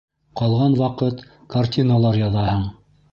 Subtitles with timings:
[0.39, 1.21] Ҡалған ваҡыт
[1.57, 2.65] картиналар яҙаһың.